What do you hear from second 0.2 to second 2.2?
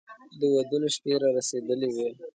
د ودونو شپې را رسېدلې وې.